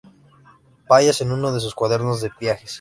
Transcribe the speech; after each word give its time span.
Pallas 0.87 1.21
en 1.21 1.31
uno 1.31 1.53
de 1.53 1.59
sus 1.59 1.75
cuadernos 1.75 2.21
de 2.21 2.31
viajes. 2.39 2.69